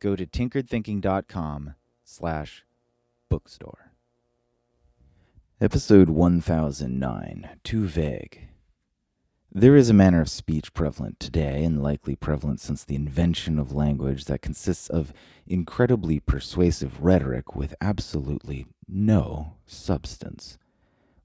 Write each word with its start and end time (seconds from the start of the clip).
go 0.00 0.16
to 0.16 0.26
tinkeredthinking.com 0.26 1.74
slash 2.04 2.64
bookstore. 3.28 3.92
Episode 5.60 6.08
1009, 6.08 7.50
Too 7.62 7.86
Vague. 7.86 8.48
There 9.52 9.76
is 9.76 9.90
a 9.90 9.94
manner 9.94 10.22
of 10.22 10.30
speech 10.30 10.72
prevalent 10.72 11.20
today, 11.20 11.64
and 11.64 11.82
likely 11.82 12.16
prevalent 12.16 12.60
since 12.60 12.82
the 12.84 12.94
invention 12.94 13.58
of 13.58 13.72
language, 13.72 14.24
that 14.24 14.42
consists 14.42 14.88
of 14.88 15.12
incredibly 15.46 16.18
persuasive 16.18 17.02
rhetoric 17.02 17.54
with 17.54 17.74
absolutely 17.80 18.66
no 18.88 19.56
substance. 19.66 20.56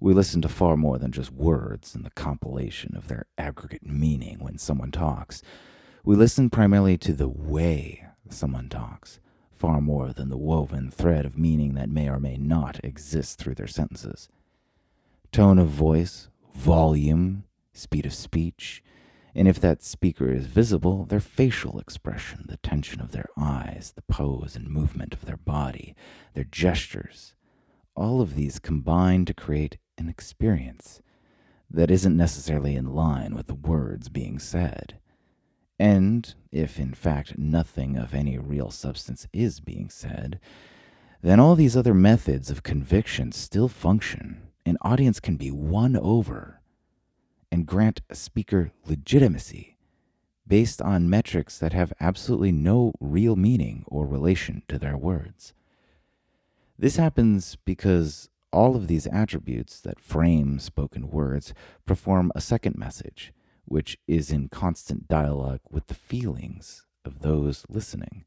We 0.00 0.14
listen 0.14 0.42
to 0.42 0.48
far 0.48 0.76
more 0.76 0.98
than 0.98 1.12
just 1.12 1.30
words 1.30 1.94
and 1.94 2.04
the 2.04 2.10
compilation 2.10 2.96
of 2.96 3.08
their 3.08 3.26
aggregate 3.38 3.86
meaning 3.86 4.38
when 4.40 4.58
someone 4.58 4.90
talks. 4.90 5.42
We 6.02 6.16
listen 6.16 6.50
primarily 6.50 6.98
to 6.98 7.12
the 7.12 7.28
way 7.28 8.03
someone 8.32 8.68
talks, 8.68 9.20
far 9.50 9.80
more 9.80 10.12
than 10.12 10.28
the 10.28 10.36
woven 10.36 10.90
thread 10.90 11.26
of 11.26 11.38
meaning 11.38 11.74
that 11.74 11.88
may 11.88 12.08
or 12.08 12.18
may 12.18 12.36
not 12.36 12.80
exist 12.84 13.38
through 13.38 13.54
their 13.54 13.66
sentences. 13.66 14.28
Tone 15.32 15.58
of 15.58 15.68
voice, 15.68 16.28
volume, 16.54 17.44
speed 17.72 18.06
of 18.06 18.14
speech, 18.14 18.82
and 19.34 19.48
if 19.48 19.58
that 19.60 19.82
speaker 19.82 20.30
is 20.30 20.46
visible, 20.46 21.04
their 21.04 21.20
facial 21.20 21.80
expression, 21.80 22.44
the 22.48 22.56
tension 22.58 23.00
of 23.00 23.10
their 23.10 23.28
eyes, 23.36 23.92
the 23.96 24.02
pose 24.02 24.54
and 24.54 24.68
movement 24.68 25.12
of 25.12 25.24
their 25.24 25.36
body, 25.36 25.96
their 26.34 26.44
gestures, 26.44 27.34
all 27.96 28.20
of 28.20 28.36
these 28.36 28.60
combine 28.60 29.24
to 29.24 29.34
create 29.34 29.78
an 29.98 30.08
experience 30.08 31.00
that 31.68 31.90
isn't 31.90 32.16
necessarily 32.16 32.76
in 32.76 32.94
line 32.94 33.34
with 33.34 33.48
the 33.48 33.54
words 33.54 34.08
being 34.08 34.38
said. 34.38 34.98
And 35.78 36.34
if 36.52 36.78
in 36.78 36.94
fact 36.94 37.38
nothing 37.38 37.96
of 37.96 38.14
any 38.14 38.38
real 38.38 38.70
substance 38.70 39.26
is 39.32 39.60
being 39.60 39.90
said, 39.90 40.38
then 41.22 41.40
all 41.40 41.54
these 41.54 41.76
other 41.76 41.94
methods 41.94 42.50
of 42.50 42.62
conviction 42.62 43.32
still 43.32 43.68
function. 43.68 44.42
An 44.66 44.76
audience 44.82 45.20
can 45.20 45.36
be 45.36 45.50
won 45.50 45.96
over 45.96 46.60
and 47.50 47.66
grant 47.66 48.02
a 48.10 48.14
speaker 48.14 48.72
legitimacy 48.86 49.76
based 50.46 50.82
on 50.82 51.08
metrics 51.08 51.58
that 51.58 51.72
have 51.72 51.92
absolutely 52.00 52.52
no 52.52 52.92
real 53.00 53.36
meaning 53.36 53.84
or 53.86 54.06
relation 54.06 54.62
to 54.68 54.78
their 54.78 54.96
words. 54.96 55.54
This 56.78 56.96
happens 56.96 57.56
because 57.64 58.28
all 58.52 58.76
of 58.76 58.86
these 58.86 59.06
attributes 59.06 59.80
that 59.80 60.00
frame 60.00 60.58
spoken 60.58 61.10
words 61.10 61.54
perform 61.86 62.30
a 62.34 62.40
second 62.40 62.76
message, 62.76 63.32
which 63.64 63.98
is 64.06 64.30
in 64.30 64.48
constant 64.48 65.08
dialogue 65.08 65.60
with 65.70 65.86
the 65.86 65.94
feelings 65.94 66.84
of 67.04 67.20
those 67.20 67.64
listening. 67.68 68.24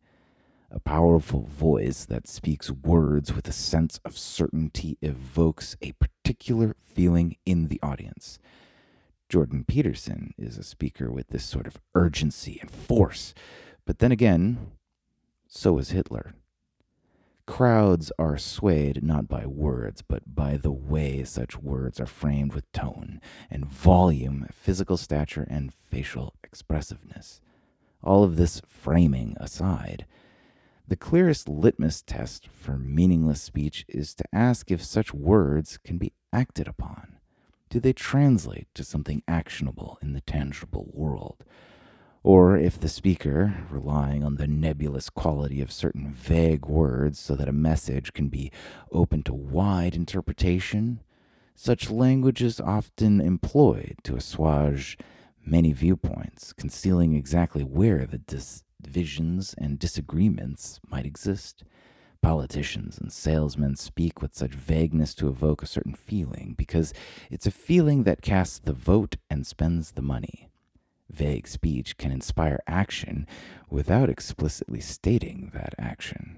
A 0.69 0.79
powerful 0.79 1.43
voice 1.43 2.03
that 2.05 2.27
speaks 2.27 2.69
words 2.69 3.33
with 3.33 3.47
a 3.47 3.53
sense 3.53 3.99
of 4.03 4.17
certainty 4.17 4.97
evokes 5.01 5.77
a 5.81 5.93
particular 5.93 6.75
feeling 6.79 7.37
in 7.45 7.69
the 7.69 7.79
audience. 7.81 8.37
Jordan 9.29 9.63
Peterson 9.65 10.33
is 10.37 10.57
a 10.57 10.63
speaker 10.63 11.11
with 11.11 11.27
this 11.29 11.45
sort 11.45 11.67
of 11.67 11.79
urgency 11.95 12.59
and 12.61 12.69
force. 12.69 13.33
But 13.85 13.99
then 13.99 14.11
again, 14.11 14.71
so 15.47 15.77
is 15.77 15.91
Hitler. 15.91 16.33
Crowds 17.47 18.11
are 18.19 18.37
swayed 18.37 19.01
not 19.01 19.29
by 19.29 19.45
words, 19.45 20.01
but 20.01 20.35
by 20.35 20.57
the 20.57 20.71
way 20.71 21.23
such 21.23 21.57
words 21.57 21.97
are 21.97 22.05
framed 22.05 22.53
with 22.53 22.69
tone 22.73 23.21
and 23.49 23.65
volume, 23.65 24.45
physical 24.51 24.97
stature, 24.97 25.47
and 25.49 25.73
facial 25.73 26.35
expressiveness. 26.43 27.39
All 28.03 28.25
of 28.25 28.35
this 28.35 28.61
framing 28.67 29.35
aside, 29.39 30.05
the 30.87 30.97
clearest 30.97 31.47
litmus 31.47 32.01
test 32.01 32.49
for 32.49 32.77
meaningless 32.77 33.41
speech 33.41 33.85
is 33.87 34.13
to 34.15 34.25
ask 34.33 34.69
if 34.69 34.83
such 34.83 35.13
words 35.13 35.77
can 35.77 35.97
be 35.97 36.11
acted 36.33 36.67
upon. 36.67 37.17
Do 37.69 37.79
they 37.79 37.93
translate 37.93 38.67
to 38.75 38.83
something 38.83 39.23
actionable 39.25 39.97
in 40.01 40.11
the 40.11 40.21
tangible 40.21 40.89
world? 40.93 41.43
Or 42.23 42.57
if 42.57 42.79
the 42.79 42.89
speaker, 42.89 43.66
relying 43.69 44.23
on 44.23 44.35
the 44.35 44.47
nebulous 44.47 45.09
quality 45.09 45.61
of 45.61 45.72
certain 45.72 46.09
vague 46.09 46.66
words 46.66 47.19
so 47.19 47.35
that 47.35 47.47
a 47.47 47.53
message 47.53 48.13
can 48.13 48.28
be 48.28 48.51
open 48.91 49.23
to 49.23 49.33
wide 49.33 49.95
interpretation, 49.95 51.01
such 51.56 51.89
language 51.89 52.41
is 52.41 52.59
often 52.59 53.22
employed 53.22 53.95
to 54.03 54.16
assuage 54.16 54.97
many 55.45 55.72
viewpoints, 55.72 56.53
concealing 56.53 57.16
exactly 57.16 57.63
where 57.63 58.06
the 58.06 58.22
divisions 58.81 59.56
and 59.57 59.79
disagreements 59.79 60.79
might 60.88 61.06
exist. 61.06 61.63
Politicians 62.22 62.97
and 62.97 63.11
salesmen 63.11 63.75
speak 63.75 64.22
with 64.22 64.35
such 64.35 64.51
vagueness 64.51 65.16
to 65.16 65.29
evoke 65.29 65.63
a 65.63 65.67
certain 65.67 65.95
feeling 65.95 66.56
because 66.57 66.94
it's 67.31 67.47
a 67.47 67.51
feeling 67.51 68.03
that 68.03 68.22
casts 68.22 68.59
the 68.59 68.73
vote 68.73 69.16
and 69.29 69.47
spends 69.47 69.91
the 69.91 70.01
money. 70.01 70.46
Vague 71.09 71.47
speech 71.47 71.97
can 71.97 72.12
inspire 72.12 72.59
action 72.68 73.28
without 73.69 74.09
explicitly 74.09 74.79
stating 74.79 75.51
that 75.53 75.73
action. 75.78 76.38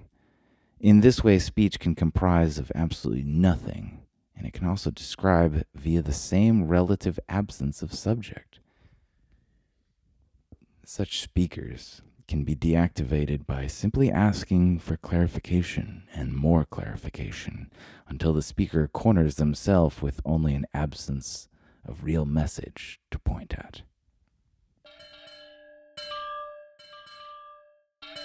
In 0.80 1.02
this 1.02 1.24
way, 1.24 1.40
speech 1.40 1.80
can 1.80 1.96
comprise 1.96 2.58
of 2.58 2.72
absolutely 2.74 3.24
nothing, 3.24 4.00
and 4.36 4.48
it 4.48 4.54
can 4.54 4.66
also 4.66 4.92
describe 4.92 5.64
via 5.76 6.02
the 6.02 6.14
same 6.14 6.68
relative 6.68 7.20
absence 7.28 7.82
of 7.82 7.94
subject. 7.94 8.60
Such 10.86 11.20
speakers 11.20 12.02
can 12.28 12.44
be 12.44 12.56
deactivated 12.56 13.46
by 13.46 13.68
simply 13.68 14.12
asking 14.12 14.80
for 14.80 14.96
clarification 14.96 16.04
and 16.14 16.34
more 16.34 16.64
clarification 16.64 17.72
until 18.08 18.34
the 18.34 18.42
speaker 18.42 18.88
corners 18.88 19.36
themselves 19.36 20.02
with 20.02 20.22
only 20.24 20.54
an 20.54 20.66
absence 20.74 21.50
of 21.84 22.04
real 22.04 22.26
message 22.26 23.00
to 23.12 23.20
point 23.20 23.54
at. 23.58 23.82